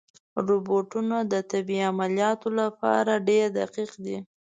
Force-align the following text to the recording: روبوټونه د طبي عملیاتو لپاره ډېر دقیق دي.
روبوټونه 0.47 1.17
د 1.31 1.33
طبي 1.51 1.77
عملیاتو 1.91 2.47
لپاره 2.61 3.13
ډېر 3.27 3.45
دقیق 3.59 3.91
دي. 4.05 4.17